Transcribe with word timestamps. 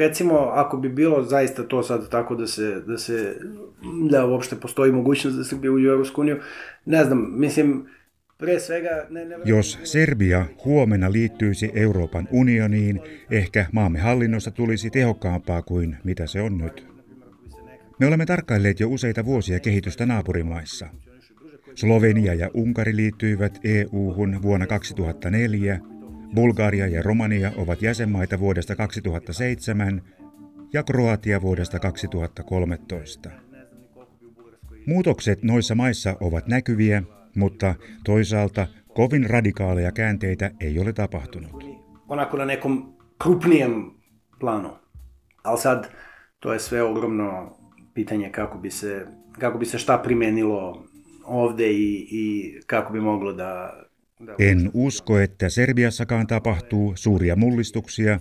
recimo, 0.00 0.34
ako 0.34 0.76
bi 0.76 0.88
bilo 0.88 1.22
zaista 1.22 1.68
to 1.68 1.82
sad 1.82 2.08
tako 2.10 2.34
da 2.34 2.46
se, 2.46 2.80
da 2.86 2.98
se, 2.98 3.36
da 4.10 4.26
uopšte 4.26 4.56
postoji 4.56 4.92
mogućnost 4.92 5.36
da 5.36 5.44
Srbija 5.44 5.72
uđe 5.72 5.88
u 5.88 5.90
Europsku 5.90 6.20
uniju, 6.20 6.36
ne 6.84 7.04
znam, 7.04 7.40
mislim, 7.40 7.86
pre 8.36 8.60
svega... 8.60 9.06
Ne, 9.10 9.24
ne... 9.24 9.36
Jos 9.44 9.78
Serbia 9.84 10.44
huomenna 10.64 11.08
liittyisi 11.08 11.70
Euroopan 11.74 12.26
unioniin, 12.30 13.00
ehkä 13.30 13.66
maamme 13.72 13.98
hallinnosta 13.98 14.50
tulisi 14.50 14.90
tehokkaampaa 14.90 15.62
kuin 15.62 15.96
mitä 16.04 16.26
se 16.26 16.40
on 16.40 16.58
nyt. 16.58 16.89
Me 18.00 18.06
olemme 18.06 18.26
tarkkailleet 18.26 18.80
jo 18.80 18.88
useita 18.88 19.24
vuosia 19.24 19.60
kehitystä 19.60 20.06
naapurimaissa. 20.06 20.86
Slovenia 21.74 22.34
ja 22.34 22.50
Unkari 22.54 22.96
liittyivät 22.96 23.58
EU-hun 23.64 24.42
vuonna 24.42 24.66
2004, 24.66 25.80
Bulgaria 26.34 26.86
ja 26.86 27.02
Romania 27.02 27.52
ovat 27.56 27.82
jäsenmaita 27.82 28.40
vuodesta 28.40 28.76
2007 28.76 30.02
ja 30.72 30.82
Kroatia 30.82 31.42
vuodesta 31.42 31.78
2013. 31.78 33.30
Muutokset 34.86 35.42
noissa 35.42 35.74
maissa 35.74 36.16
ovat 36.20 36.46
näkyviä, 36.46 37.02
mutta 37.36 37.74
toisaalta 38.04 38.66
kovin 38.94 39.30
radikaaleja 39.30 39.92
käänteitä 39.92 40.50
ei 40.60 40.78
ole 40.78 40.92
tapahtunut. 40.92 41.64
Onako 42.08 42.36
na 42.36 42.44
nekom 42.44 42.94
sad 45.56 45.84
to 46.40 46.52
je 46.52 46.58
sve 46.58 46.82
ogromno 46.82 47.59
pitanje 47.94 48.30
kako 48.32 48.58
bi 48.58 48.70
se, 48.70 49.06
kako 49.38 49.58
bi 49.58 49.66
se 49.66 49.78
šta 49.78 49.98
primenilo 49.98 50.84
ovde 51.24 51.72
i, 51.72 52.08
i 52.10 52.54
kako 52.66 52.92
bi 52.92 53.00
moglo 53.00 53.32
da, 53.32 53.80
en 54.38 54.70
usko, 54.74 55.18
että 55.18 55.48
Serbiassakaan 55.48 56.26
tapahtuu 56.26 56.92
suuria 56.96 57.36
mullistuksia, 57.36 58.20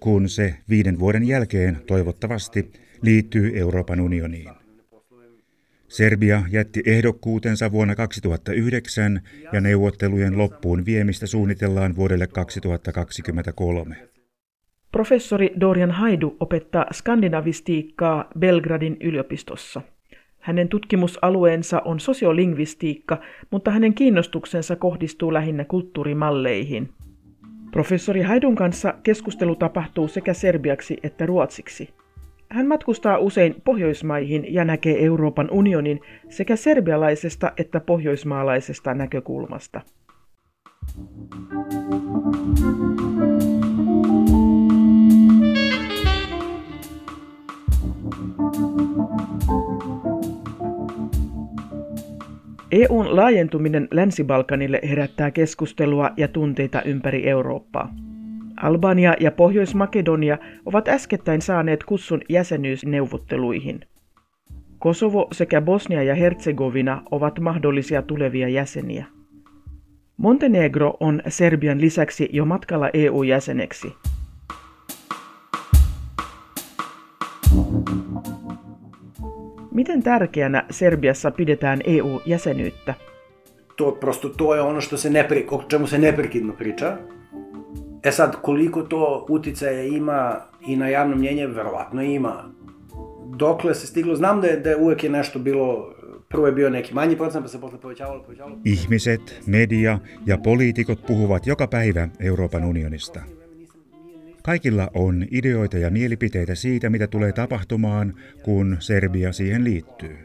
kun 0.00 0.28
se 0.28 0.54
viiden 0.68 0.98
vuoden 0.98 1.24
jälkeen 1.24 1.78
toivottavasti 1.86 2.72
liittyy 3.02 3.52
Euroopan 3.54 4.00
unioniin. 4.00 4.48
Serbia 5.88 6.42
jätti 6.50 6.82
ehdokkuutensa 6.86 7.72
vuonna 7.72 7.94
2009 7.94 9.20
ja 9.52 9.60
neuvottelujen 9.60 10.38
loppuun 10.38 10.84
viemistä 10.84 11.26
suunnitellaan 11.26 11.96
vuodelle 11.96 12.26
2023. 12.26 14.09
Professori 14.92 15.50
Dorian 15.60 15.90
Haidu 15.90 16.36
opettaa 16.40 16.86
skandinavistiikkaa 16.92 18.28
Belgradin 18.38 18.96
yliopistossa. 19.00 19.82
Hänen 20.38 20.68
tutkimusalueensa 20.68 21.82
on 21.84 22.00
sosiolingvistiikka, 22.00 23.18
mutta 23.50 23.70
hänen 23.70 23.94
kiinnostuksensa 23.94 24.76
kohdistuu 24.76 25.32
lähinnä 25.32 25.64
kulttuurimalleihin. 25.64 26.88
Professori 27.70 28.22
Haidun 28.22 28.56
kanssa 28.56 28.94
keskustelu 29.02 29.56
tapahtuu 29.56 30.08
sekä 30.08 30.34
serbiaksi 30.34 30.96
että 31.02 31.26
ruotsiksi. 31.26 31.88
Hän 32.48 32.66
matkustaa 32.66 33.18
usein 33.18 33.54
Pohjoismaihin 33.64 34.54
ja 34.54 34.64
näkee 34.64 35.04
Euroopan 35.04 35.50
unionin 35.50 36.00
sekä 36.28 36.56
serbialaisesta 36.56 37.52
että 37.56 37.80
pohjoismaalaisesta 37.80 38.94
näkökulmasta. 38.94 39.80
EUn 52.70 53.16
laajentuminen 53.16 53.88
Länsi-Balkanille 53.90 54.80
herättää 54.88 55.30
keskustelua 55.30 56.10
ja 56.16 56.28
tunteita 56.28 56.82
ympäri 56.82 57.28
Eurooppaa. 57.28 57.94
Albania 58.56 59.14
ja 59.20 59.30
Pohjois-Makedonia 59.30 60.38
ovat 60.66 60.88
äskettäin 60.88 61.42
saaneet 61.42 61.84
kutsun 61.84 62.20
jäsenyysneuvotteluihin. 62.28 63.80
Kosovo 64.78 65.28
sekä 65.32 65.60
Bosnia 65.60 66.02
ja 66.02 66.14
Herzegovina 66.14 67.02
ovat 67.10 67.40
mahdollisia 67.40 68.02
tulevia 68.02 68.48
jäseniä. 68.48 69.06
Montenegro 70.16 70.96
on 71.00 71.22
Serbian 71.28 71.80
lisäksi 71.80 72.28
jo 72.32 72.44
matkalla 72.44 72.90
EU-jäseneksi. 72.94 73.94
Miten 79.80 80.02
tärkeänä 80.02 80.64
Serbiassa 80.70 81.30
pidetään 81.30 81.80
EU-jäsenyyttä? 81.84 82.94
To, 83.76 83.92
prosto 83.92 84.28
to 84.28 84.54
je 84.54 84.60
ono 84.60 84.80
što 84.80 84.96
se 84.96 85.10
ne, 85.10 85.28
o 85.50 85.62
čemu 85.68 85.86
se 85.86 85.98
neprekidno 85.98 86.52
priča. 86.52 86.96
E 88.02 88.12
sad, 88.12 88.36
koliko 88.42 88.82
to 88.82 89.26
uticaja 89.28 89.82
ima 89.82 90.36
i 90.66 90.76
na 90.76 90.88
javno 90.88 91.16
mnjenje, 91.16 91.46
verovatno 91.46 92.02
ima. 92.02 92.44
Dokle 93.38 93.74
se 93.74 93.86
stiglo, 93.86 94.16
znam 94.16 94.40
da 94.40 94.46
je, 94.46 94.56
da 94.56 94.70
je 94.70 94.76
uvek 94.76 95.04
je 95.04 95.10
nešto 95.10 95.38
bilo 95.38 95.94
Prvo 96.28 96.46
je 96.46 96.52
bio 96.52 96.70
neki 96.70 96.94
manji 96.94 97.16
procent, 97.16 97.44
pa 97.44 97.48
se 97.48 97.60
posle 97.60 97.80
povećavalo, 97.80 98.22
povećavalo. 98.22 98.56
Ihmiset, 98.64 99.20
media 99.46 99.98
ja 100.26 100.38
poliitikot 100.38 101.06
puhuvat 101.06 101.46
joka 101.46 101.66
päivä 101.66 102.08
Euroopan 102.20 102.64
unionista. 102.64 103.39
Kaikilla 104.42 104.90
on 104.94 105.26
ideoita 105.30 105.78
ja 105.78 105.90
mielipiteitä 105.90 106.54
siitä, 106.54 106.90
mitä 106.90 107.06
tulee 107.06 107.32
tapahtumaan, 107.32 108.14
kun 108.42 108.76
Serbia 108.80 109.32
siihen 109.32 109.64
liittyy. 109.64 110.18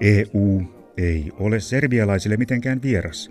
EU 0.00 0.62
ei 0.96 1.32
ole 1.38 1.60
serbialaisille 1.60 2.36
mitenkään 2.36 2.82
vieras. 2.82 3.30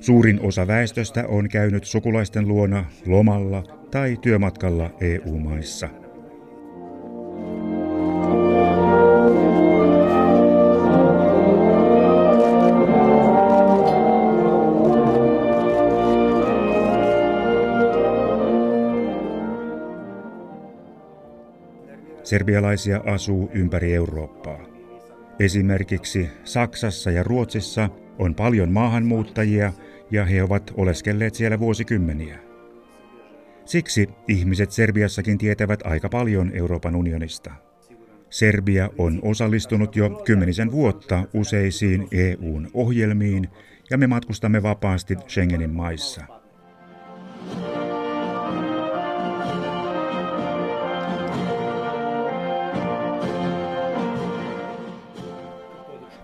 Suurin 0.00 0.40
osa 0.40 0.66
väestöstä 0.66 1.26
on 1.28 1.48
käynyt 1.48 1.84
sukulaisten 1.84 2.48
luona 2.48 2.84
lomalla 3.06 3.62
tai 3.90 4.18
työmatkalla 4.22 4.90
EU-maissa. 5.00 6.05
Serbialaisia 22.26 23.00
asuu 23.04 23.50
ympäri 23.54 23.94
Eurooppaa. 23.94 24.58
Esimerkiksi 25.38 26.28
Saksassa 26.44 27.10
ja 27.10 27.22
Ruotsissa 27.22 27.90
on 28.18 28.34
paljon 28.34 28.72
maahanmuuttajia 28.72 29.72
ja 30.10 30.24
he 30.24 30.42
ovat 30.42 30.72
oleskelleet 30.76 31.34
siellä 31.34 31.60
vuosikymmeniä. 31.60 32.38
Siksi 33.64 34.08
ihmiset 34.28 34.72
Serbiassakin 34.72 35.38
tietävät 35.38 35.80
aika 35.84 36.08
paljon 36.08 36.50
Euroopan 36.54 36.96
unionista. 36.96 37.50
Serbia 38.30 38.90
on 38.98 39.20
osallistunut 39.22 39.96
jo 39.96 40.10
kymmenisen 40.10 40.72
vuotta 40.72 41.24
useisiin 41.34 42.08
EUn 42.12 42.70
ohjelmiin 42.74 43.48
ja 43.90 43.98
me 43.98 44.06
matkustamme 44.06 44.62
vapaasti 44.62 45.16
Schengenin 45.28 45.70
maissa– 45.70 46.24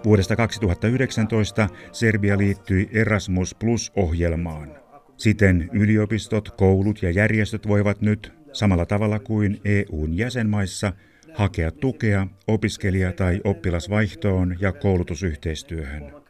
Vuodesta 0.04 0.34
2019 0.34 1.68
Serbia 1.92 2.38
liittyi 2.38 2.88
Erasmus 2.92 3.54
Plus-ohjelmaan. 3.54 4.74
Siten 5.16 5.70
yliopistot, 5.72 6.50
koulut 6.50 7.02
ja 7.02 7.10
järjestöt 7.10 7.68
voivat 7.68 8.00
nyt, 8.00 8.32
samalla 8.52 8.86
tavalla 8.86 9.18
kuin 9.18 9.60
EUn 9.64 10.16
jäsenmaissa, 10.16 10.92
hakea 11.34 11.70
tukea 11.70 12.26
opiskelija- 12.46 13.12
tai 13.12 13.40
oppilasvaihtoon 13.44 14.56
ja 14.60 14.72
koulutusyhteistyöhön. 14.72 16.22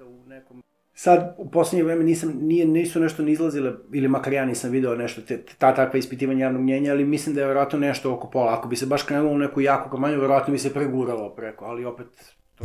Sad, 0.95 1.35
u 1.39 1.51
posljednje 1.51 1.85
vreme 1.85 2.05
nisam, 2.05 2.33
nije, 2.41 2.67
nisu 2.67 3.01
nešto 3.01 3.23
ni 3.23 3.33
izlazile, 3.33 3.73
ili 3.93 4.09
makar 4.09 4.33
ja 4.33 4.45
nisam 4.45 4.71
video 4.71 4.95
nešto, 4.97 5.21
te, 5.21 5.45
ta 5.59 5.75
takva 5.75 5.99
ispitivanja 5.99 6.45
javnog 6.45 6.63
mnjenja, 6.63 6.93
ali 6.93 7.05
mislim 7.05 7.35
da 7.35 7.41
je 7.41 7.47
verovatno 7.47 7.79
nešto 7.79 8.15
oko 8.15 8.31
pola. 8.31 8.59
Ako 8.59 8.69
bi 8.69 8.77
se 8.77 8.87
baš 8.87 9.03
krenulo 9.03 9.33
u 9.33 9.39
neku 9.39 9.61
jaku 9.61 9.91
kampanju, 9.91 10.21
verovatno 10.21 10.53
bi 10.53 10.59
se 10.59 10.73
preguralo 10.73 11.35
preko, 11.35 11.65
ali 11.65 11.85
opet 11.85 12.07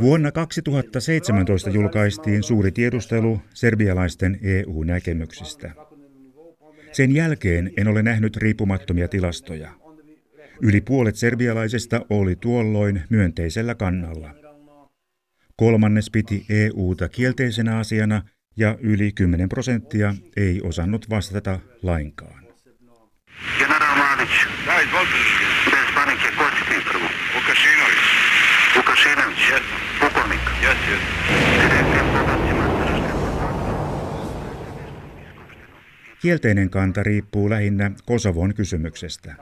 Vuonna 0.00 0.32
2017 0.32 1.70
julkaistiin 1.70 2.42
suuri 2.42 2.72
tiedustelu 2.72 3.40
serbialaisten 3.54 4.38
EU-näkemyksistä. 4.42 5.72
Sen 6.92 7.14
jälkeen 7.14 7.70
en 7.76 7.88
ole 7.88 8.02
nähnyt 8.02 8.36
riippumattomia 8.36 9.08
tilastoja. 9.08 9.70
Yli 10.62 10.80
puolet 10.80 11.16
serbialaisista 11.16 12.00
oli 12.10 12.36
tuolloin 12.36 13.02
myönteisellä 13.10 13.74
kannalla. 13.74 14.34
Kolmannes 15.56 16.10
piti 16.10 16.46
EUta 16.48 17.08
kielteisenä 17.08 17.78
asiana 17.78 18.22
ja 18.56 18.76
yli 18.80 19.12
10 19.12 19.48
prosenttia 19.48 20.14
ei 20.36 20.60
osannut 20.62 21.10
vastata 21.10 21.58
lainkaan. 21.82 22.44
General 23.58 23.96
Mladić, 23.96 24.34
da, 24.66 24.80
izvolite. 24.80 25.18
Bez 25.70 25.94
panike, 25.94 26.28
ko 26.36 26.44
ti 26.68 26.80
prvo? 26.90 27.08
Vukašinović. 27.34 28.27
Yes. 29.06 29.62
полковник. 30.00 30.40
Yes, 30.62 30.76
yes. 30.90 31.00
Kielteinen 36.22 36.70
kanta 36.70 37.02
riippuu 37.02 37.50
lähinnä 37.50 37.90
Kosovon 38.06 38.54
kysymyksestä. 38.54 39.34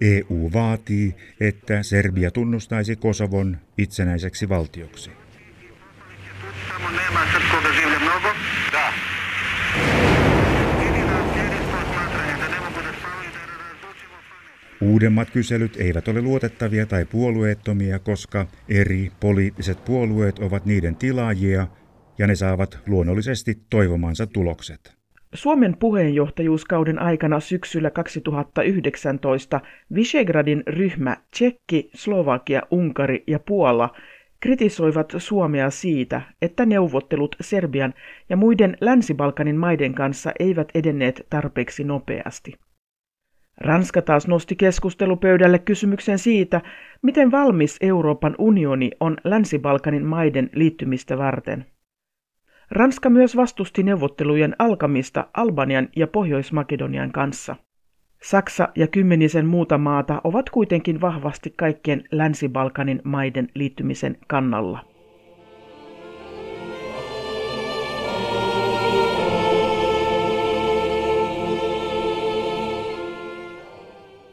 EU 0.00 0.50
vaatii, 0.52 1.14
että 1.40 1.82
Serbia 1.82 2.30
tunnustaisi 2.30 2.96
Kosovon 2.96 3.58
itsenäiseksi 3.78 4.48
valtioksi. 4.48 5.10
Uudemmat 14.82 15.30
kyselyt 15.30 15.76
eivät 15.76 16.08
ole 16.08 16.22
luotettavia 16.22 16.86
tai 16.86 17.04
puolueettomia, 17.04 17.98
koska 17.98 18.46
eri 18.68 19.10
poliittiset 19.20 19.84
puolueet 19.84 20.38
ovat 20.38 20.66
niiden 20.66 20.96
tilaajia 20.96 21.66
ja 22.18 22.26
ne 22.26 22.34
saavat 22.34 22.78
luonnollisesti 22.86 23.58
toivomansa 23.70 24.26
tulokset. 24.26 24.94
Suomen 25.34 25.76
puheenjohtajuuskauden 25.76 26.98
aikana 26.98 27.40
syksyllä 27.40 27.90
2019 27.90 29.60
Visegradin 29.94 30.62
ryhmä 30.66 31.16
Tsekki, 31.30 31.90
Slovakia, 31.94 32.62
Unkari 32.70 33.24
ja 33.26 33.38
Puola 33.38 33.94
kritisoivat 34.40 35.12
Suomea 35.16 35.70
siitä, 35.70 36.22
että 36.42 36.66
neuvottelut 36.66 37.36
Serbian 37.40 37.94
ja 38.28 38.36
muiden 38.36 38.76
Länsi-Balkanin 38.80 39.56
maiden 39.56 39.94
kanssa 39.94 40.32
eivät 40.38 40.68
edenneet 40.74 41.26
tarpeeksi 41.30 41.84
nopeasti. 41.84 42.54
Ranska 43.60 44.02
taas 44.02 44.28
nosti 44.28 44.56
keskustelupöydälle 44.56 45.58
kysymyksen 45.58 46.18
siitä, 46.18 46.60
miten 47.02 47.30
valmis 47.30 47.76
Euroopan 47.80 48.34
unioni 48.38 48.90
on 49.00 49.16
Länsi-Balkanin 49.24 50.06
maiden 50.06 50.50
liittymistä 50.54 51.18
varten. 51.18 51.66
Ranska 52.70 53.10
myös 53.10 53.36
vastusti 53.36 53.82
neuvottelujen 53.82 54.56
alkamista 54.58 55.26
Albanian 55.34 55.88
ja 55.96 56.06
Pohjois-Makedonian 56.06 57.12
kanssa. 57.12 57.56
Saksa 58.22 58.68
ja 58.76 58.86
kymmenisen 58.86 59.46
muuta 59.46 59.78
maata 59.78 60.20
ovat 60.24 60.50
kuitenkin 60.50 61.00
vahvasti 61.00 61.54
kaikkien 61.56 62.04
Länsi-Balkanin 62.10 63.00
maiden 63.04 63.48
liittymisen 63.54 64.16
kannalla. 64.26 64.91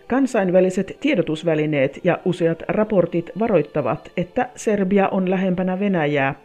Kansainväliset 0.09 0.97
tiedotusvälineet 0.99 1.99
ja 2.03 2.19
useat 2.25 2.63
raportit 2.67 3.31
varoittavat, 3.39 4.11
että 4.17 4.49
Serbia 4.55 5.09
on 5.09 5.29
lähempänä 5.29 5.79
Venäjää 5.79 6.35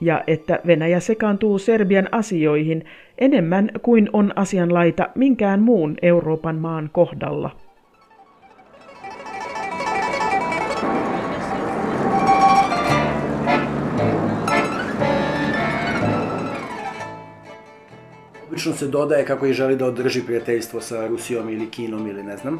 ja 0.00 0.24
että 0.26 0.60
Venäjä 0.66 1.00
sekaantuu 1.00 1.58
Serbian 1.58 2.08
asioihin 2.12 2.84
enemmän 3.18 3.70
kuin 3.82 4.10
on 4.12 4.32
asianlaita 4.36 5.08
minkään 5.14 5.60
muun 5.60 5.96
Euroopan 6.02 6.56
maan 6.56 6.90
kohdalla. 6.92 7.50
Obično 18.48 18.72
se 18.72 18.92
dodaje 18.92 19.24
kako 19.24 19.46
i 19.46 19.52
želi 19.52 19.76
da 19.78 19.86
održi 19.86 20.22
prijateljstvo 20.26 20.80
sa 20.80 21.06
Rusijom 21.06 21.48
ili 21.48 21.66
Kinom 21.66 22.06
ili 22.06 22.22
ne 22.22 22.36
znam, 22.36 22.58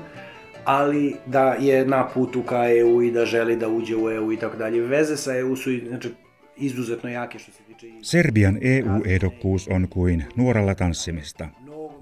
ali 0.65 1.17
da 1.27 1.55
je 1.61 1.87
na 1.87 2.09
putu 2.15 2.43
ka 2.43 2.71
EU 2.71 3.03
i 3.03 3.11
da 3.11 3.25
želi 3.25 3.57
da 3.57 3.69
uđe 3.69 3.97
u 3.97 4.11
EU 4.11 4.33
i 4.33 4.37
tako 4.37 4.57
dalje. 4.57 4.81
Veze 4.81 5.17
sa 5.17 5.39
EU 5.39 5.57
su 5.57 5.71
znači, 5.89 6.09
izuzetno 6.57 7.11
jake 7.11 7.39
što 7.39 7.53
se 7.53 7.63
tiče... 7.63 7.87
Serbian 8.03 8.59
EU-ehdokkuus 8.63 9.69
on 9.71 9.89
kuin 9.89 10.25
nuoralla 10.37 10.75
tanssimista. 10.75 11.49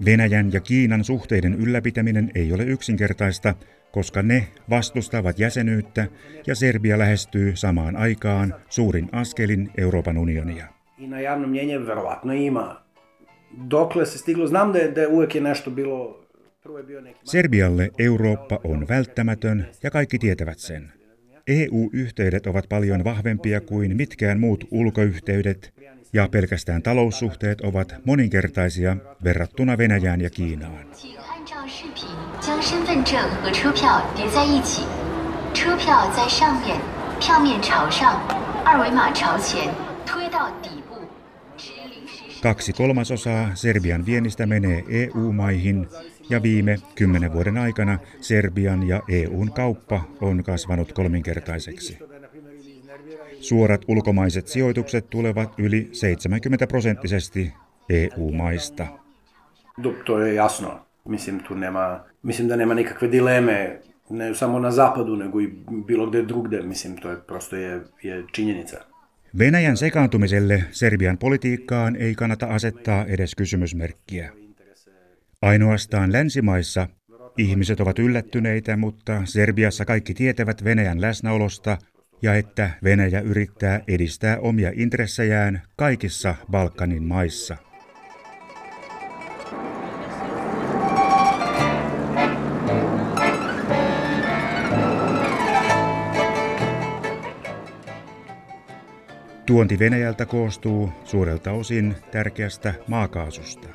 Venäjän 0.05 0.53
ja 0.53 0.59
Kiinan 0.59 1.03
suhteiden 1.03 1.55
ylläpitäminen 1.59 2.31
ei 2.35 2.53
ole 2.53 2.63
yksinkertaista, 2.63 3.53
koska 3.91 4.21
ne 4.21 4.47
vastustavat 4.69 5.39
jäsenyyttä 5.39 6.07
ja 6.47 6.55
Serbia 6.55 6.97
lähestyy 6.97 7.55
samaan 7.55 7.95
aikaan 7.95 8.55
suurin 8.69 9.09
askelin 9.11 9.69
Euroopan 9.77 10.17
unionia. 10.17 10.67
I 10.97 11.07
na 11.07 11.19
javno 11.19 11.47
mnjenje 11.47 11.77
verovatno 11.77 12.33
ima. 12.33 12.75
Dokle 13.69 14.05
se 14.05 14.17
stiglo, 14.17 14.47
znam 14.47 14.71
da 14.71 14.79
je, 14.79 14.91
da 14.91 15.01
je 15.01 15.07
uvek 15.07 15.35
je 15.35 15.41
nešto 15.41 15.71
bilo 15.71 16.18
Serbialle 17.23 17.91
Eurooppa 17.99 18.59
on 18.63 18.87
välttämätön 18.87 19.67
ja 19.83 19.91
kaikki 19.91 20.19
tietävät 20.19 20.59
sen. 20.59 20.91
EU-yhteydet 21.47 22.47
ovat 22.47 22.65
paljon 22.69 23.03
vahvempia 23.03 23.61
kuin 23.61 23.95
mitkään 23.95 24.39
muut 24.39 24.63
ulkoyhteydet 24.71 25.73
ja 26.13 26.27
pelkästään 26.31 26.83
taloussuhteet 26.83 27.61
ovat 27.61 27.95
moninkertaisia 28.05 28.97
verrattuna 29.23 29.77
Venäjään 29.77 30.21
ja 30.21 30.29
Kiinaan. 30.29 30.85
Kaksi 42.43 42.73
kolmasosaa 42.73 43.55
Serbian 43.55 44.05
viennistä 44.05 44.45
menee 44.45 44.83
EU-maihin 44.89 45.87
ja 46.29 46.43
viime 46.43 46.77
kymmenen 46.95 47.33
vuoden 47.33 47.57
aikana 47.57 47.99
Serbian 48.21 48.87
ja 48.87 49.01
EUn 49.09 49.51
kauppa 49.51 50.01
on 50.21 50.43
kasvanut 50.43 50.91
kolminkertaiseksi. 50.93 51.97
Suorat 53.39 53.81
ulkomaiset 53.87 54.47
sijoitukset 54.47 55.09
tulevat 55.09 55.53
yli 55.57 55.89
70 55.91 56.67
prosenttisesti 56.67 57.53
EU-maista. 57.89 58.87
To 60.05 60.19
je 60.19 60.33
jasno. 60.33 60.85
Mislim, 61.05 61.39
tu 61.39 61.55
nema, 61.55 62.03
mislim 62.23 62.47
da 62.47 62.55
nema 62.55 62.73
nikakve 62.73 63.11
dileme, 63.11 63.81
ne 64.09 64.35
samo 64.35 64.59
na 64.59 64.71
zapadu, 64.71 65.15
nego 65.15 65.41
i 65.41 65.47
bilo 65.87 66.09
gde 66.09 66.21
drugde. 66.21 66.61
Mislim, 66.61 66.97
to 66.97 67.09
je 67.09 67.17
prosto 67.27 67.55
je, 67.55 67.81
je 68.03 68.23
činjenica. 68.31 68.88
Venäjän 69.37 69.77
sekaantumiselle 69.77 70.63
Serbian 70.71 71.17
politiikkaan 71.17 71.95
ei 71.95 72.15
kannata 72.15 72.45
asettaa 72.45 73.05
edes 73.05 73.35
kysymysmerkkiä. 73.35 74.31
Ainoastaan 75.41 76.11
länsimaissa 76.11 76.87
ihmiset 77.37 77.79
ovat 77.79 77.99
yllättyneitä, 77.99 78.77
mutta 78.77 79.21
Serbiassa 79.25 79.85
kaikki 79.85 80.13
tietävät 80.13 80.63
Venäjän 80.63 81.01
läsnäolosta 81.01 81.77
ja 82.21 82.35
että 82.35 82.69
Venäjä 82.83 83.19
yrittää 83.19 83.81
edistää 83.87 84.39
omia 84.39 84.71
intressejään 84.75 85.61
kaikissa 85.75 86.35
Balkanin 86.51 87.03
maissa. 87.03 87.68
Tuonti 99.49 99.79
Venäjältä 99.79 100.25
koostuu 100.25 100.89
suurelta 101.03 101.51
osin 101.51 101.95
tärkeästä 102.11 102.73
maakaasusta. 102.87 103.67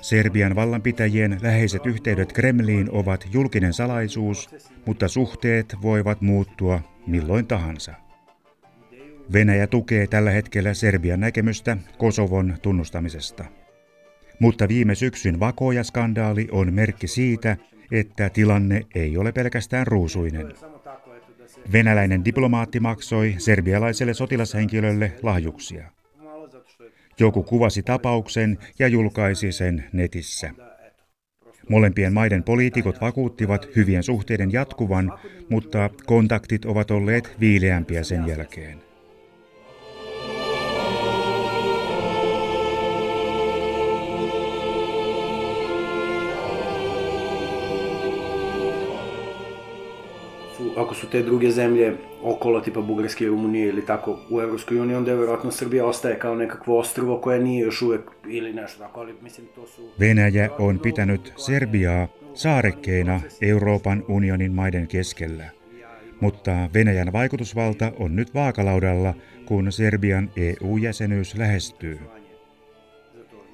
Serbian 0.00 0.54
vallanpitäjien 0.54 1.38
läheiset 1.42 1.86
yhteydet 1.86 2.32
Kremliin 2.32 2.88
ovat 2.90 3.28
julkinen 3.32 3.72
salaisuus, 3.72 4.50
mutta 4.86 5.08
suhteet 5.08 5.76
voivat 5.82 6.20
muuttua 6.20 6.80
milloin 7.06 7.46
tahansa. 7.46 7.92
Venäjä 9.32 9.66
tukee 9.66 10.06
tällä 10.06 10.30
hetkellä 10.30 10.74
Serbian 10.74 11.20
näkemystä 11.20 11.76
Kosovon 11.98 12.56
tunnustamisesta. 12.62 13.44
Mutta 14.38 14.68
viime 14.68 14.94
syksyn 14.94 15.40
vakoja-skandaali 15.40 16.48
on 16.50 16.72
merkki 16.74 17.06
siitä, 17.06 17.56
että 17.92 18.30
tilanne 18.30 18.82
ei 18.94 19.16
ole 19.16 19.32
pelkästään 19.32 19.86
ruusuinen. 19.86 20.54
Venäläinen 21.72 22.24
diplomaatti 22.24 22.80
maksoi 22.80 23.34
serbialaiselle 23.38 24.14
sotilashenkilölle 24.14 25.12
lahjuksia. 25.22 25.90
Joku 27.20 27.42
kuvasi 27.42 27.82
tapauksen 27.82 28.58
ja 28.78 28.88
julkaisi 28.88 29.52
sen 29.52 29.84
netissä. 29.92 30.50
Molempien 31.68 32.12
maiden 32.12 32.42
poliitikot 32.42 33.00
vakuuttivat 33.00 33.68
hyvien 33.76 34.02
suhteiden 34.02 34.52
jatkuvan, 34.52 35.12
mutta 35.50 35.90
kontaktit 36.06 36.64
ovat 36.64 36.90
olleet 36.90 37.36
viileämpiä 37.40 38.02
sen 38.02 38.26
jälkeen. 38.26 38.85
Ako 50.76 50.94
su 50.94 51.06
te 51.10 51.22
druge 51.22 51.50
zemlje 51.50 51.94
okolo, 52.22 52.60
tipa 52.60 52.80
Bugarske 52.80 53.24
i 53.24 53.28
Rumunije 53.28 53.68
ili 53.68 53.86
tako 53.86 54.18
u 54.30 54.40
Evropskoj 54.40 54.80
uniji, 54.80 54.96
onda 54.96 55.10
je 55.10 55.16
verovatno 55.16 55.50
Srbija 55.50 55.86
ostaje 55.86 56.18
kao 56.18 56.34
nekakvo 56.34 56.78
ostrvo 56.78 57.20
koje 57.20 57.40
nije 57.40 57.60
još 57.60 57.82
uvek 57.82 58.00
ili 58.28 58.52
nešto 58.52 58.78
tako, 58.78 59.00
ali 59.00 59.14
mislim 59.22 59.46
to 59.54 59.66
su... 59.66 59.82
Venäjä 59.98 60.50
on 60.58 60.78
pitänyt 60.78 61.32
Serbiaa 61.36 62.08
saarekkeena 62.34 63.20
Euroopan 63.40 64.04
unionin 64.08 64.52
maiden 64.52 64.86
keskellä. 64.86 65.44
Mutta 66.20 66.68
Venäjän 66.74 67.12
vaikutusvalta 67.12 67.92
on 67.98 68.16
nyt 68.16 68.34
vaakalaudalla, 68.34 69.14
kun 69.46 69.72
Serbian 69.72 70.30
EU-jäsenyys 70.36 71.34
lähestyy. 71.38 71.98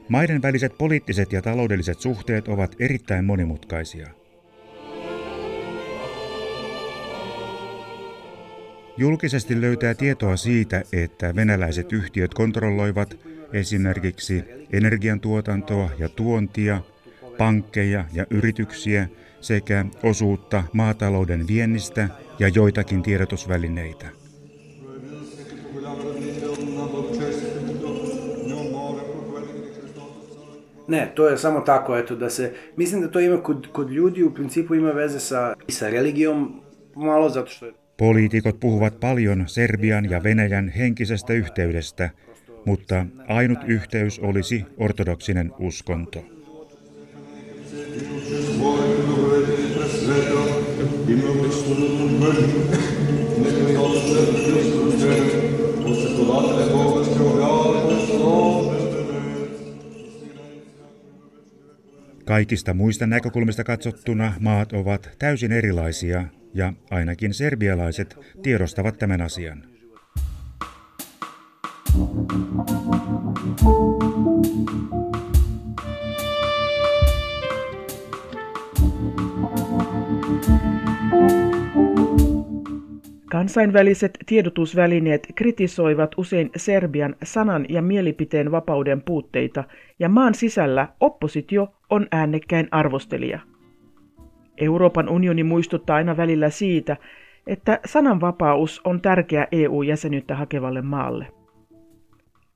Maiden 0.08 0.42
väliset 0.42 0.78
poliittiset 0.78 1.32
ja 1.32 1.42
taloudelliset 1.42 2.00
suhteet 2.00 2.48
ovat 2.48 2.76
erittäin 2.78 3.24
monimutkaisia. 3.24 4.21
Julkisesti 9.02 9.60
löytää 9.60 9.94
tietoa 9.94 10.36
siitä, 10.36 10.82
että 10.92 11.36
venäläiset 11.36 11.92
yhtiöt 11.92 12.34
kontrolloivat 12.34 13.16
esimerkiksi 13.52 14.44
energiantuotantoa 14.72 15.90
ja 15.98 16.08
tuontia, 16.08 16.80
pankkeja 17.38 18.04
ja 18.12 18.26
yrityksiä 18.30 19.08
sekä 19.40 19.84
osuutta 20.02 20.62
maatalouden 20.72 21.46
viennistä 21.46 22.08
ja 22.38 22.48
joitakin 22.48 23.02
tiedotusvälineitä. 23.02 24.06
Ne, 30.88 31.06
to 31.14 31.28
je 31.28 31.36
samo 31.36 31.60
tako, 31.60 31.96
eto, 31.96 32.20
da 32.20 32.30
se, 32.30 32.54
mislim 32.76 33.02
da 33.02 33.08
to 33.08 33.18
ima 33.18 33.36
kod, 33.36 33.66
kod 33.72 33.90
ljudi 33.90 34.22
u 34.22 34.34
principu 34.34 34.74
ima 34.74 34.90
veze 34.90 35.20
sa, 35.20 35.54
sa 35.68 35.90
religijom, 35.90 36.62
malo 36.94 37.28
zato 37.28 37.50
što 37.50 37.66
je... 37.66 37.81
Poliitikot 37.96 38.60
puhuvat 38.60 39.00
paljon 39.00 39.44
Serbian 39.46 40.10
ja 40.10 40.22
Venäjän 40.22 40.68
henkisestä 40.68 41.32
yhteydestä, 41.32 42.10
mutta 42.66 43.06
ainut 43.28 43.58
yhteys 43.66 44.18
olisi 44.18 44.64
ortodoksinen 44.76 45.52
uskonto. 45.58 46.24
Kaikista 62.24 62.74
muista 62.74 63.06
näkökulmista 63.06 63.64
katsottuna 63.64 64.34
maat 64.40 64.72
ovat 64.72 65.10
täysin 65.18 65.52
erilaisia 65.52 66.24
ja 66.54 66.72
ainakin 66.90 67.34
serbialaiset 67.34 68.18
tiedostavat 68.42 68.98
tämän 68.98 69.20
asian. 69.20 69.62
Kansainväliset 83.30 84.18
tiedotusvälineet 84.26 85.26
kritisoivat 85.34 86.14
usein 86.16 86.50
Serbian 86.56 87.16
sanan 87.22 87.66
ja 87.68 87.82
mielipiteen 87.82 88.50
vapauden 88.50 89.02
puutteita, 89.02 89.64
ja 89.98 90.08
maan 90.08 90.34
sisällä 90.34 90.88
oppositio 91.00 91.68
on 91.90 92.06
äänekkäin 92.10 92.68
arvostelija. 92.70 93.51
Euroopan 94.62 95.08
unioni 95.08 95.44
muistuttaa 95.44 95.96
aina 95.96 96.16
välillä 96.16 96.50
siitä, 96.50 96.96
että 97.46 97.80
sananvapaus 97.84 98.80
on 98.84 99.00
tärkeä 99.00 99.46
EU-jäsenyyttä 99.52 100.34
hakevalle 100.36 100.82
maalle. 100.82 101.26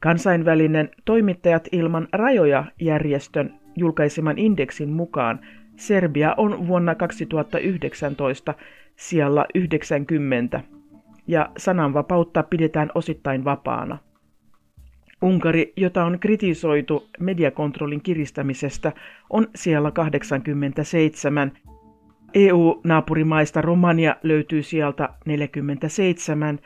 Kansainvälinen 0.01 0.91
Toimittajat 1.05 1.69
ilman 1.73 2.09
rajoja 2.13 2.65
järjestön 2.81 3.55
julkaiseman 3.77 4.39
indeksin 4.39 4.91
mukaan 4.91 5.41
Serbia 5.77 6.35
on 6.37 6.69
vuonna 6.69 6.95
2019 6.95 8.55
sijalla 8.97 9.47
90 9.55 10.61
ja 11.27 11.51
sananvapautta 11.57 12.43
pidetään 12.43 12.91
osittain 12.95 13.45
vapaana. 13.45 13.99
Unkari, 15.23 15.73
jota 15.77 16.05
on 16.05 16.19
kritisoitu 16.19 17.09
mediakontrollin 17.21 18.03
kiristämisestä, 18.03 18.93
on 19.31 19.47
siellä 19.55 19.91
87. 19.91 21.53
EU-naapurimaista 22.37 23.63
Romania 23.63 24.17
löytyy 24.23 24.63
sieltä 24.63 25.09
47, 25.25 26.59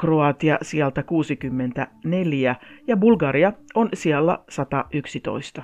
Kroatia 0.00 0.58
sieltä 0.62 1.02
64 1.02 2.56
ja 2.86 2.96
Bulgaria 2.96 3.52
on 3.74 3.88
siellä 3.94 4.38
111. 4.48 5.62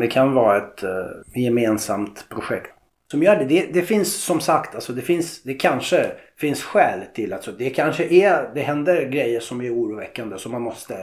Det 0.00 0.08
kan 0.08 0.34
vara 0.34 0.56
ett 0.56 0.82
uh, 0.82 1.42
gemensamt 1.42 2.26
projekt 2.28 2.72
som 3.10 3.22
gör 3.22 3.36
det. 3.36 3.44
det. 3.44 3.74
Det 3.74 3.82
finns 3.82 4.24
som 4.24 4.40
sagt, 4.40 4.74
alltså 4.74 4.92
det, 4.92 5.02
finns, 5.02 5.42
det 5.42 5.54
kanske 5.54 6.12
finns 6.36 6.62
skäl 6.62 7.00
till 7.14 7.32
att 7.32 7.58
det 7.58 7.70
kanske 7.70 8.04
är, 8.04 8.54
det 8.54 8.60
händer 8.60 9.08
grejer 9.08 9.40
som 9.40 9.60
är 9.60 9.74
oroväckande 9.74 10.38
som 10.38 10.52
man 10.52 10.62
måste 10.62 10.94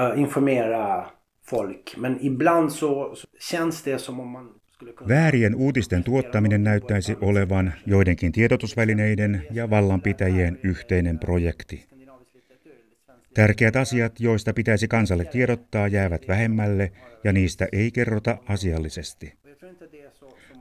uh, 0.00 0.20
informera 0.20 1.06
folk. 1.46 1.94
Men 1.96 2.18
ibland 2.20 2.72
så, 2.72 3.14
så 3.14 3.26
känns 3.40 3.82
det 3.82 3.98
som 3.98 4.20
om 4.20 4.32
man 4.32 4.48
Väärien 5.08 5.54
uutisten 5.54 6.04
tuottaminen 6.04 6.64
näyttäisi 6.64 7.16
olevan 7.20 7.74
joidenkin 7.86 8.32
tiedotusvälineiden 8.32 9.46
ja 9.50 9.70
vallanpitäjien 9.70 10.58
yhteinen 10.62 11.18
projekti. 11.18 11.88
Tärkeät 13.34 13.76
asiat, 13.76 14.20
joista 14.20 14.52
pitäisi 14.52 14.88
kansalle 14.88 15.24
tiedottaa, 15.24 15.88
jäävät 15.88 16.28
vähemmälle 16.28 16.92
ja 17.24 17.32
niistä 17.32 17.68
ei 17.72 17.90
kerrota 17.90 18.38
asiallisesti. 18.48 19.34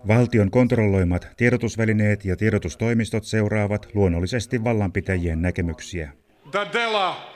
Valtion 0.08 0.52
kontrolloimat 0.52 1.28
tiedotusvälineet 1.38 2.26
ja 2.26 2.36
tiedotustoimistot 2.36 3.24
seuraavat 3.24 3.88
luonnollisesti 3.94 4.64
vallanpitäjien 4.64 5.42
näkemyksiä. 5.42 6.12
Da 6.54 6.66
dela 6.74 7.34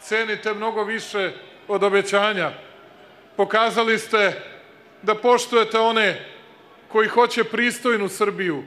cenite 0.00 0.54
mnogo 0.54 0.86
više 0.86 1.32
od 1.68 1.82
obećanja. 1.82 2.52
Pokazali 3.36 3.98
ste 3.98 4.51
da 5.02 5.14
poštujete 5.14 5.78
one 5.78 6.20
koji 6.88 7.08
hoće 7.08 7.44
pristojnu 7.44 8.08
Srbiju, 8.08 8.62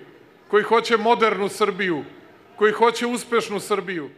koji 0.47 0.63
hoće 0.63 0.97
modernu 0.97 1.49
Srbiju, 1.49 2.03
koji 2.55 2.73
hoće 2.73 3.05
uspešnu 3.05 3.59
Srbiju. 3.59 4.09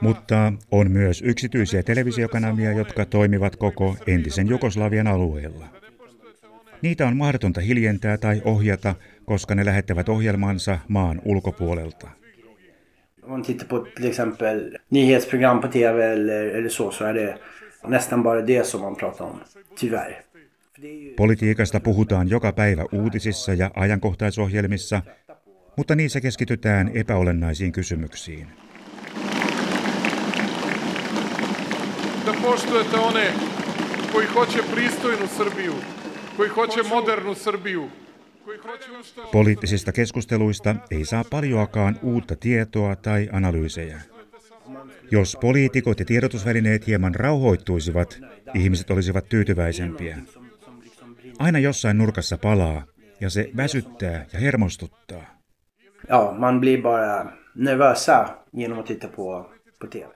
Mutta 0.00 0.52
on 0.70 0.90
myös 0.90 1.22
yksityisiä 1.22 1.82
televisiokanavia, 1.82 2.72
jotka 2.72 3.04
toimivat 3.04 3.56
koko 3.56 3.96
entisen 4.06 4.48
Jugoslavian 4.48 5.06
alueella. 5.06 5.66
Niitä 6.82 7.06
on 7.06 7.16
mahdotonta 7.16 7.60
hiljentää 7.60 8.16
tai 8.16 8.42
ohjata, 8.44 8.94
koska 9.24 9.54
ne 9.54 9.64
lähettävät 9.64 10.08
ohjelmansa 10.08 10.78
maan 10.88 11.20
ulkopuolelta. 11.24 12.08
Om 13.22 13.32
man 13.32 13.42
tittar 13.42 13.68
på 13.68 13.78
till 13.78 14.06
exempel 14.06 14.78
nyhetsprogram 14.90 15.60
på 15.60 15.68
TV 15.68 16.00
eller, 16.00 16.46
eller 16.46 16.68
så, 16.68 16.90
så 16.90 17.04
är 17.04 17.14
det 17.14 17.38
nästan 17.86 18.22
bara 18.22 18.46
det 18.46 18.64
som 18.64 18.80
man 18.80 18.96
pratar 18.96 19.26
om, 19.26 19.40
tyvärr. 19.80 20.12
Politiikasta 21.16 21.80
puhutaan 21.80 22.30
joka 22.30 22.52
päivä 22.52 22.84
uutisissa 22.92 23.54
ja 23.54 23.70
ajankohtaisohjelmissa, 23.74 25.02
mutta 25.76 25.94
niissä 25.94 26.20
keskitytään 26.20 26.90
epäolennaisiin 26.94 27.72
kysymyksiin. 27.72 28.46
Da 32.26 32.34
poštujete 32.42 32.96
one 32.96 33.32
koji 34.12 34.26
hoće 34.26 34.58
pristojnu 34.74 35.26
Srbiju, 35.26 35.74
koji 36.36 36.48
hoće 36.48 36.82
modernu 36.82 37.34
Srbiju, 37.34 37.90
Poliittisista 39.32 39.92
keskusteluista 39.92 40.74
ei 40.90 41.04
saa 41.04 41.24
paljoakaan 41.30 41.98
uutta 42.02 42.36
tietoa 42.36 42.96
tai 42.96 43.28
analyysejä. 43.32 44.15
Jos 45.10 45.36
poliitikot 45.40 45.98
ja 45.98 46.04
tiedotusvälineet 46.04 46.86
hieman 46.86 47.14
rauhoittuisivat, 47.14 48.18
ihmiset 48.54 48.90
olisivat 48.90 49.28
tyytyväisempiä. 49.28 50.18
Aina 51.38 51.58
jossain 51.58 51.98
nurkassa 51.98 52.38
palaa, 52.38 52.82
ja 53.20 53.30
se 53.30 53.50
väsyttää 53.56 54.26
ja 54.32 54.38
hermostuttaa. 54.40 55.36
Ja, 56.08 56.34
man 56.38 56.60
blir 56.60 56.82
bara 56.82 57.32
nervösa 57.54 58.28
genom 58.52 58.78
att 58.78 58.86
titta 58.86 59.08
på, 59.08 59.50
på 59.80 59.86
TV. 59.86 60.06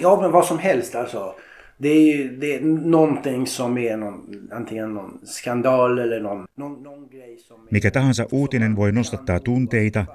Ja, 0.00 0.20
men 0.20 0.32
vad 0.32 0.44
som 0.44 0.58
helst 0.58 0.94
alltså. 0.94 1.36
Det 1.82 1.88
är 1.88 2.16
ju 2.16 2.36
det 2.36 2.54
är 2.54 2.60
någonting 2.90 3.46
som 3.46 3.78
är 3.78 3.96
någon, 3.96 4.48
antingen 4.52 4.94
någon 4.94 5.18
skandal 5.24 5.98
eller 5.98 6.20
någon, 6.20 6.46
någon, 6.56 6.82
någon 6.82 7.08
grej 7.08 7.38
som... 7.38 7.66
Mikä 7.70 7.90
tahansa 7.90 8.26
uutinen 8.32 8.76
voi 8.76 8.92
nostattaa 8.92 9.40
tunteita 9.40 10.06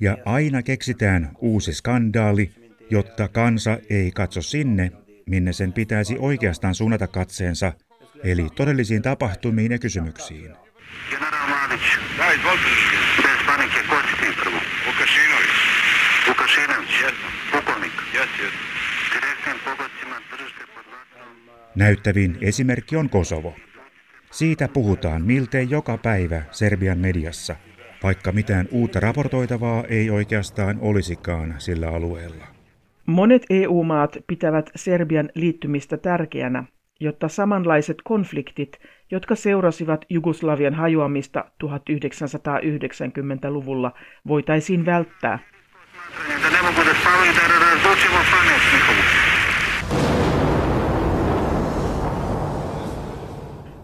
ja 0.00 0.16
aina 0.24 0.62
keksitään 0.62 1.30
uusi 1.40 1.72
skandaali, 1.72 2.50
jotta 2.90 3.28
kansa 3.28 3.78
ei 3.90 4.10
katso 4.10 4.42
sinne, 4.42 4.92
minne 5.26 5.52
sen 5.52 5.72
pitäisi 5.72 6.16
oikeastaan 6.18 6.74
suunnata 6.74 7.06
katseensa, 7.06 7.72
eli 8.24 8.46
todellisiin 8.56 9.02
tapahtumiin 9.02 9.72
ja 9.72 9.78
kysymyksiin. 9.78 10.50
Näyttävin 21.74 22.38
esimerkki 22.40 22.96
on 22.96 23.10
Kosovo. 23.10 23.56
Siitä 24.30 24.68
puhutaan 24.68 25.22
miltei 25.22 25.66
joka 25.70 25.98
päivä 25.98 26.42
Serbian 26.50 26.98
mediassa, 26.98 27.56
vaikka 28.02 28.32
mitään 28.32 28.68
uutta 28.70 29.00
raportoitavaa 29.00 29.84
ei 29.84 30.10
oikeastaan 30.10 30.78
olisikaan 30.80 31.54
sillä 31.58 31.88
alueella. 31.88 32.59
Monet 33.06 33.42
EU-maat 33.50 34.16
pitävät 34.26 34.70
Serbian 34.76 35.30
liittymistä 35.34 35.96
tärkeänä, 35.96 36.64
jotta 37.00 37.28
samanlaiset 37.28 37.96
konfliktit, 38.04 38.78
jotka 39.10 39.34
seurasivat 39.34 40.04
Jugoslavian 40.08 40.74
hajoamista 40.74 41.44
1990-luvulla, 41.64 43.92
voitaisiin 44.28 44.86
välttää. 44.86 45.38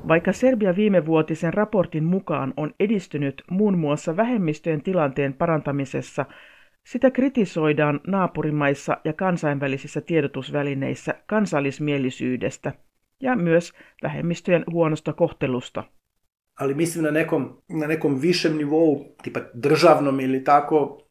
Vaikka 0.08 0.32
Serbia 0.32 0.76
viimevuotisen 0.76 1.54
raportin 1.54 2.04
mukaan 2.04 2.54
on 2.56 2.74
edistynyt 2.80 3.42
muun 3.50 3.78
muassa 3.78 4.16
vähemmistöjen 4.16 4.82
tilanteen 4.82 5.34
parantamisessa, 5.34 6.24
sitä 6.86 7.10
kritisoidaan 7.10 8.00
naapurimaissa 8.06 8.96
ja 9.04 9.12
kansainvälisissä 9.12 10.00
tiedotusvälineissä 10.00 11.14
kansallismielisyydestä 11.26 12.72
ja 13.20 13.36
myös 13.36 13.72
vähemmistöjen 14.02 14.64
huonosta 14.72 15.12
kohtelusta. 15.12 15.84
Ali 16.60 16.74
mislim 16.74 17.04
na 17.04 17.10
nekom, 17.10 17.56
na 17.68 17.86
nekom 17.86 18.22
višem 18.22 18.56
nivou, 18.56 19.16
tipa 19.22 19.40
državnom 19.62 20.20
ili 20.20 20.40
tako, 20.40 21.08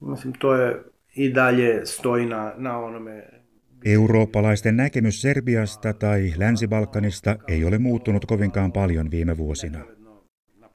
mislim 0.00 0.32
to 0.38 0.54
je 0.54 0.84
i 1.16 1.34
dalje 1.34 1.86
stoji 1.86 2.26
na, 2.26 2.52
na 2.56 2.78
onome 2.78 3.28
Eurooppalaisten 3.84 4.76
näkemys 4.76 5.22
Serbiasta 5.22 5.92
tai 5.92 6.32
Länsi-Balkanista 6.36 7.36
ei 7.48 7.64
ole 7.64 7.78
muuttunut 7.78 8.24
kovinkaan 8.24 8.72
paljon 8.72 9.10
viime 9.10 9.36
vuosina. 9.36 9.99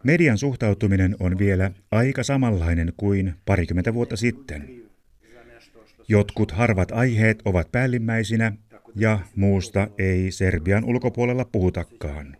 Median 0.03 0.37
suhtautuminen 0.37 1.15
on 1.19 1.37
vielä 1.37 1.71
aika 1.91 2.23
samanlainen 2.23 2.93
kuin 2.97 3.33
parikymmentä 3.45 3.93
vuotta 3.93 4.15
sitten. 4.15 4.85
Jotkut 6.07 6.51
harvat 6.51 6.91
aiheet 6.91 7.41
ovat 7.45 7.71
päällimmäisinä 7.71 8.51
ja 8.95 9.19
muusta 9.35 9.87
ei 9.97 10.31
Serbian 10.31 10.85
ulkopuolella 10.85 11.45
puhutakaan. 11.45 12.37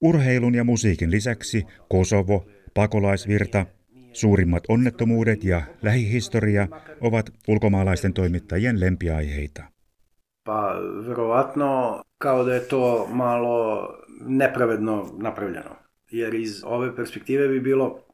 Urheilun 0.00 0.54
ja 0.54 0.64
musiikin 0.64 1.10
lisäksi 1.10 1.66
Kosovo, 1.88 2.46
pakolaisvirta, 2.74 3.66
suurimmat 4.12 4.62
onnettomuudet 4.68 5.44
ja 5.44 5.62
lähihistoria 5.82 6.68
ovat 7.00 7.30
ulkomaalaisten 7.48 8.12
toimittajien 8.12 8.80
lempiaiheita. 8.80 9.64
Pa 10.44 10.74
verovatno 11.06 12.02
kao 12.18 12.46
da 12.46 12.54
je 12.54 12.60
to 12.60 13.06
malo 13.10 13.88
nepravedno 14.26 15.14
napravljeno 15.22 15.85
jer 16.12 16.34
iz 16.34 16.64
ove 16.64 16.92
perspektive 16.92 17.48
bi 17.48 17.60
bilo 17.60 18.06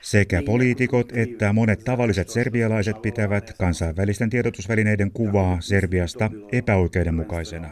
sekä 0.00 0.42
poliitikot 0.46 1.16
että 1.16 1.52
monet 1.52 1.84
tavalliset 1.84 2.28
serbialaiset 2.28 3.02
pitävät 3.02 3.52
kansainvälisten 3.58 4.30
tiedotusvälineiden 4.30 5.12
kuvaa 5.12 5.60
Serbiasta 5.60 6.30
epäoikeudenmukaisena. 6.52 7.68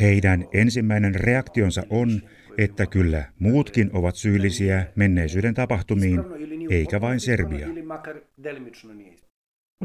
Heidän 0.00 0.44
ensimmäinen 0.52 1.14
reaktionsa 1.14 1.82
on, 1.90 2.08
että 2.58 2.86
kyllä 2.86 3.24
muutkin 3.38 3.90
ovat 3.92 4.16
syyllisiä 4.16 4.86
menneisyyden 4.94 5.54
tapahtumiin, 5.54 6.20
eikä 6.70 7.00
vain 7.00 7.20
Serbia. 7.20 7.68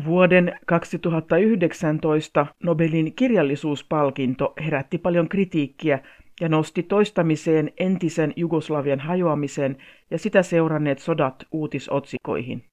Vuoden 0.05 0.59
2019 0.65 2.45
Nobelin 2.63 3.13
kirjallisuuspalkinto 3.15 4.53
herätti 4.65 4.97
paljon 4.97 5.29
kritiikkiä 5.29 5.99
ja 6.41 6.49
nosti 6.49 6.83
toistamiseen 6.83 7.71
entisen 7.77 8.33
Jugoslavian 8.35 8.99
hajoamisen 8.99 9.77
ja 10.11 10.17
sitä 10.17 10.43
seuranneet 10.43 10.99
sodat 10.99 11.43
uutisotsikoihin. 11.51 12.63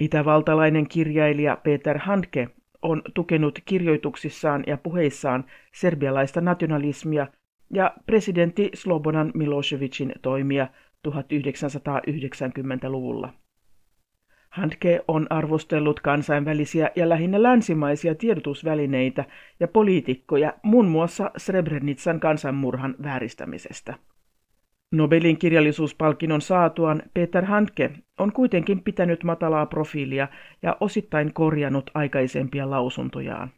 Itävaltalainen 0.00 0.88
kirjailija 0.88 1.56
Peter 1.56 1.98
Handke 1.98 2.48
on 2.82 3.02
tukenut 3.14 3.58
kirjoituksissaan 3.64 4.64
ja 4.66 4.76
puheissaan 4.76 5.44
serbialaista 5.74 6.40
nationalismia 6.40 7.26
ja 7.74 7.94
presidentti 8.06 8.70
Slobodan 8.74 9.32
Milosevicin 9.34 10.12
toimia 10.22 10.68
1990-luvulla. 11.08 13.32
Handke 14.56 15.04
on 15.08 15.26
arvostellut 15.30 16.00
kansainvälisiä 16.00 16.90
ja 16.96 17.08
lähinnä 17.08 17.42
länsimaisia 17.42 18.14
tiedotusvälineitä 18.14 19.24
ja 19.60 19.68
poliitikkoja 19.68 20.52
muun 20.62 20.86
muassa 20.86 21.30
Srebrenitsan 21.36 22.20
kansanmurhan 22.20 22.94
vääristämisestä. 23.02 23.94
Nobelin 24.92 25.38
kirjallisuuspalkinnon 25.38 26.40
saatuaan 26.40 27.02
Peter 27.14 27.44
Handke 27.44 27.90
on 28.18 28.32
kuitenkin 28.32 28.82
pitänyt 28.82 29.24
matalaa 29.24 29.66
profiilia 29.66 30.28
ja 30.62 30.76
osittain 30.80 31.34
korjannut 31.34 31.90
aikaisempia 31.94 32.70
lausuntojaan. 32.70 33.50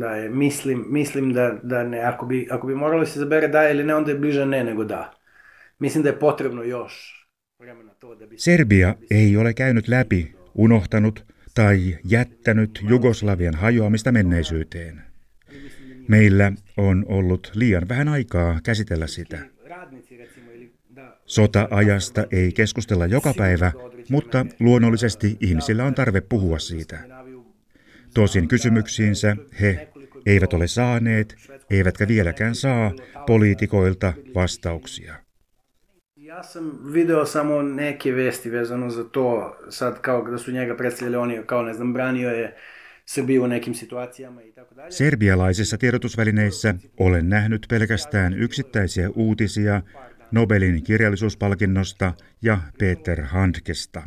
Da 0.00 0.16
je, 0.16 0.28
mislim, 0.28 0.84
mislim 0.88 1.34
da, 1.34 1.58
da 1.70 1.84
ne, 1.84 2.04
ako 2.04 2.26
bi, 2.26 2.46
ako 2.50 2.66
bi 2.66 3.06
se 3.06 3.20
zabere 3.20 3.48
da 3.48 3.68
ili 3.68 3.84
ne, 3.84 3.94
onda 3.94 4.10
je 4.10 4.18
bliže 4.18 4.46
ne 4.46 4.64
nego 4.64 4.84
da. 4.84 5.10
Mislim 5.78 6.04
da 6.04 6.08
je 6.08 6.18
potrebno 6.18 6.62
još 6.62 7.21
Serbia 8.36 8.94
ei 9.10 9.36
ole 9.36 9.54
käynyt 9.54 9.88
läpi, 9.88 10.34
unohtanut 10.54 11.26
tai 11.54 11.98
jättänyt 12.04 12.80
Jugoslavian 12.88 13.54
hajoamista 13.54 14.12
menneisyyteen. 14.12 15.02
Meillä 16.08 16.52
on 16.76 17.04
ollut 17.08 17.50
liian 17.54 17.88
vähän 17.88 18.08
aikaa 18.08 18.60
käsitellä 18.62 19.06
sitä. 19.06 19.38
Sota-ajasta 21.26 22.26
ei 22.30 22.52
keskustella 22.52 23.06
joka 23.06 23.34
päivä, 23.34 23.72
mutta 24.08 24.46
luonnollisesti 24.60 25.36
ihmisillä 25.40 25.84
on 25.84 25.94
tarve 25.94 26.20
puhua 26.20 26.58
siitä. 26.58 26.98
Tosin 28.14 28.48
kysymyksiinsä 28.48 29.36
he 29.60 29.88
eivät 30.26 30.52
ole 30.52 30.66
saaneet, 30.66 31.36
eivätkä 31.70 32.08
vieläkään 32.08 32.54
saa 32.54 32.92
poliitikoilta 33.26 34.12
vastauksia. 34.34 35.21
Ja 36.32 36.42
sam 36.42 36.92
video 36.92 37.26
samo 37.26 37.62
neke 37.62 38.12
vesti 38.12 38.50
vezano 38.50 38.90
za 38.90 39.04
to, 39.04 39.56
sad 39.68 40.00
kao 40.00 40.22
da 40.30 40.38
su 40.38 40.52
njega 40.52 40.76
predstavljali 40.76 41.16
oni 41.16 41.42
kao 41.46 41.62
ne 41.62 41.74
znam, 41.74 41.92
branio 41.92 42.30
je 42.30 42.56
Srbiju 43.06 43.46
nekim 43.46 43.74
situacijama 43.74 44.42
i 44.42 44.52
tako 44.52 44.74
dalje. 44.74 44.92
Serbialaisissa 44.92 45.78
tiedotusvälineissä 45.78 46.74
olen 47.00 47.28
nähnyt 47.28 47.66
pelkästään 47.68 48.34
yksittäisiä 48.34 49.10
uutisia 49.10 49.82
Nobelin 50.30 50.84
kirjallisuuspalkinnosta 50.84 52.12
ja 52.42 52.58
Peter 52.78 53.22
Handkesta. 53.22 54.02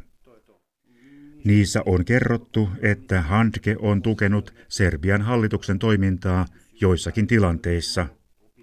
Niissä 1.43 1.81
on 1.85 2.05
kerrottu, 2.05 2.69
että 2.81 3.21
Handke 3.21 3.75
on 3.79 4.01
tukenut 4.01 4.53
Serbian 4.67 5.21
hallituksen 5.21 5.79
toimintaa 5.79 6.45
joissakin 6.81 7.27
tilanteissa, 7.27 8.07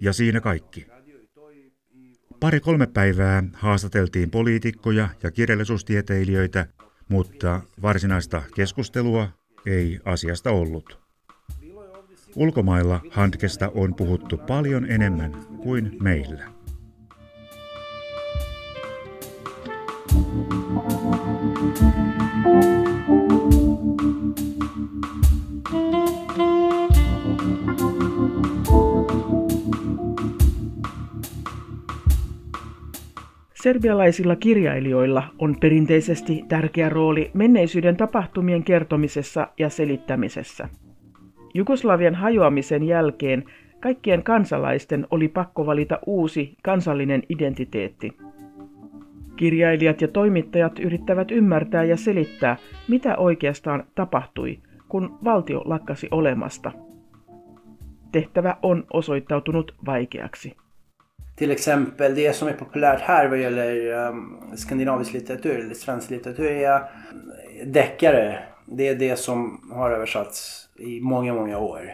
ja 0.01 0.13
siinä 0.13 0.41
kaikki. 0.41 0.92
Pari-kolme 2.43 2.87
päivää 2.87 3.43
haastateltiin 3.53 4.31
poliitikkoja 4.31 5.09
ja 5.23 5.31
kirjallisuustieteilijöitä, 5.31 6.65
mutta 7.09 7.61
varsinaista 7.81 8.41
keskustelua 8.55 9.29
ei 9.65 9.99
asiasta 10.05 10.51
ollut. 10.51 10.99
Ulkomailla 12.35 13.01
Handkesta 13.11 13.71
on 13.75 13.95
puhuttu 13.95 14.37
paljon 14.37 14.91
enemmän 14.91 15.33
kuin 15.63 15.97
meillä. 16.01 16.43
Serbialaisilla 33.63 34.35
kirjailijoilla 34.35 35.23
on 35.39 35.55
perinteisesti 35.59 36.45
tärkeä 36.47 36.89
rooli 36.89 37.31
menneisyyden 37.33 37.97
tapahtumien 37.97 38.63
kertomisessa 38.63 39.47
ja 39.59 39.69
selittämisessä. 39.69 40.69
Jugoslavian 41.53 42.15
hajoamisen 42.15 42.83
jälkeen 42.83 43.43
kaikkien 43.79 44.23
kansalaisten 44.23 45.07
oli 45.11 45.27
pakko 45.27 45.65
valita 45.65 45.99
uusi 46.05 46.57
kansallinen 46.63 47.23
identiteetti. 47.29 48.17
Kirjailijat 49.35 50.01
ja 50.01 50.07
toimittajat 50.07 50.79
yrittävät 50.79 51.31
ymmärtää 51.31 51.83
ja 51.83 51.97
selittää, 51.97 52.57
mitä 52.87 53.17
oikeastaan 53.17 53.83
tapahtui, 53.95 54.59
kun 54.89 55.17
valtio 55.23 55.61
lakkasi 55.65 56.07
olemasta. 56.11 56.71
Tehtävä 58.11 58.57
on 58.61 58.83
osoittautunut 58.93 59.75
vaikeaksi. 59.85 60.62
Till 61.35 61.51
exempel 61.51 62.15
det 62.15 62.33
som 62.33 62.47
är 62.47 62.53
populärt 62.53 63.01
här 63.01 63.27
vad 63.27 63.39
gäller 63.39 64.07
um, 64.09 64.39
skandinavisk 64.55 65.13
litteratur 65.13 65.59
eller 65.59 65.73
svensk 65.73 66.09
litteratur 66.09 66.51
är 66.51 66.81
deckare. 67.65 68.39
Det 68.67 68.87
är 68.87 68.95
det 68.95 69.19
som 69.19 69.69
har 69.71 69.91
översatts 69.91 70.69
i 70.79 70.99
många, 70.99 71.33
många 71.33 71.57
år. 71.57 71.91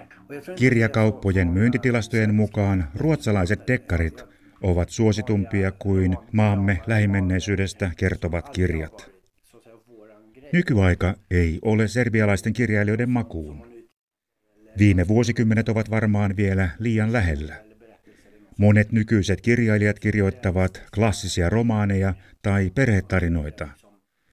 Kirjakauppojen 0.56 1.54
myyntitilastojen 1.54 2.36
mukaan 2.36 2.84
ruotsalaiset 2.96 3.68
dekkarit 3.68 4.26
ovat 4.62 4.90
suositumpia 4.90 5.72
kuin 5.72 6.18
maamme 6.32 6.82
lähimenneisyydestä 6.88 7.92
kertovat 7.98 8.50
kirjat. 8.50 9.10
Nykyaika 10.54 11.16
ei 11.32 11.60
ole 11.62 11.88
serbialaisten 11.88 12.54
kirjailijoiden 12.54 13.10
makuun. 13.10 13.66
Viime 14.80 15.08
vuosikymmenet 15.08 15.70
ovat 15.70 15.90
varmaan 15.90 16.36
vielä 16.36 16.70
liian 16.80 17.14
lähellä. 17.14 17.69
Monet 18.60 18.92
nykyiset 18.92 19.42
kirjailijat 19.42 20.00
kirjoittavat 20.00 20.84
klassisia 20.94 21.50
romaaneja 21.50 22.14
tai 22.42 22.72
perhetarinoita, 22.76 23.68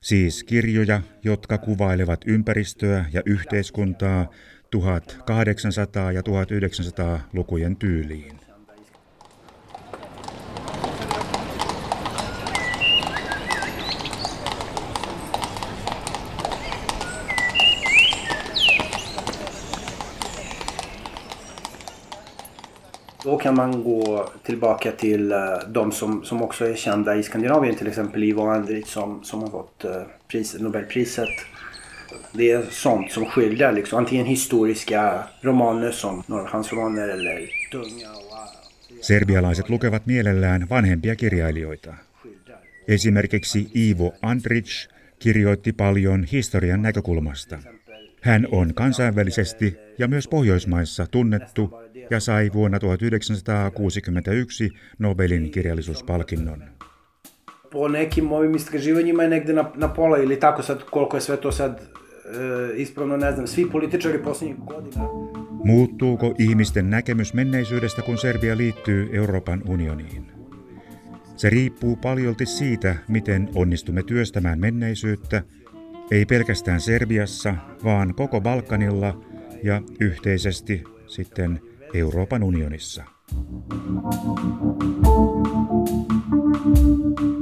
siis 0.03 0.45
kirjoja, 0.45 1.03
jotka 1.25 1.59
kuvailevat 1.59 2.21
ympäristöä 2.27 3.05
ja 3.13 3.23
yhteiskuntaa 3.27 4.31
1800- 4.77 6.13
ja 6.13 6.21
1900-lukujen 6.21 7.77
tyyliin. 7.77 8.46
Kan 23.47 23.57
man 23.57 23.85
gå 23.85 24.29
tillbaka 24.43 24.93
till 24.93 25.33
eh, 25.33 25.39
de 25.69 25.93
som, 25.93 26.25
som 26.25 26.43
också 26.43 26.65
är 26.65 26.75
kända 26.75 27.17
i 27.17 27.23
Skandinavien, 27.23 27.75
till 27.75 27.87
exempel 27.87 28.25
Ivo 28.25 28.43
Andrić 28.43 28.87
som, 28.87 29.25
som 29.25 29.43
har 29.43 29.51
fått 29.51 29.85
eh, 29.85 29.91
pris, 30.29 30.57
Nobelpriset. 30.61 31.29
Det 32.33 32.51
är 32.51 32.63
sånt 32.71 33.13
som 33.13 33.25
skildrar 33.27 33.73
liksom, 33.73 33.99
antingen 33.99 34.27
historiska 34.27 35.23
romaner 35.41 35.91
som 35.91 36.23
några 36.27 36.43
av 36.43 36.49
hans 36.49 36.73
romaner 36.73 37.09
eller 37.09 37.49
tunga 37.71 38.09
Serbialaiset 39.01 39.69
lukevat 39.69 40.07
mielellään 40.07 40.67
vanhempia 40.67 41.15
kirjailijoita. 41.15 41.95
Esimerkiksi 42.89 43.71
Ivo 43.75 44.13
Andrić 44.23 44.89
kirjoitti 45.19 45.73
paljon 45.73 46.25
historian 46.25 46.83
näkökulmasta. 46.83 47.59
Hän 48.21 48.47
on 48.51 48.75
kansainvälisesti 48.75 49.77
ja 49.99 50.09
myös 50.09 50.29
Pohjoismaissa 50.29 51.07
tunnettu 51.07 51.86
ja 52.11 52.21
sai 52.21 52.51
vuonna 52.55 52.79
1961 52.79 54.71
Nobelin 54.99 55.51
kirjallisuuspalkinnon. 55.51 56.63
Po 57.71 57.89
nekim 57.89 58.33
ovim 58.33 58.55
istraživanjima 58.55 59.23
je 59.23 59.29
negde 59.29 59.53
na, 59.53 59.71
na 59.75 59.89
pola 59.89 60.19
ili 60.19 60.37
tako 60.41 60.63
sad 60.63 60.83
koliko 60.91 61.17
je 61.17 61.21
sve 61.21 61.37
to 61.37 61.53
sad 61.53 61.81
e, 61.81 61.83
ispravno 62.77 63.17
ne 63.17 63.33
znam. 63.33 63.47
Svi 63.47 63.71
političari 63.71 64.23
posljednjih 64.23 64.59
godina... 64.59 65.09
Muuttuuko 65.65 66.35
ihmisten 66.39 66.91
näkemys 66.91 67.35
menneisyydestä, 67.35 68.03
kun 68.03 68.19
Serbia 68.19 68.57
liittyy 68.57 69.09
Euroopan 69.13 69.63
unioniin? 69.69 70.27
Se 71.37 71.51
riippuu 71.51 71.97
paljolti 71.97 72.47
siitä, 72.47 72.97
miten 73.09 73.49
onnistumme 73.55 74.03
työstämään 74.03 74.61
menneisyyttä, 74.61 75.43
ei 76.11 76.27
pelkästään 76.27 76.81
Serbiassa, 76.81 77.55
vaan 77.85 78.15
koko 78.15 78.41
Balkanilla 78.41 79.21
ja 79.63 79.83
yhteisesti 80.01 80.85
sitten 81.07 81.61
Euroopan 81.95 82.43
unionissa. 82.43 83.05
Thank 86.67 87.21
you. 87.21 87.36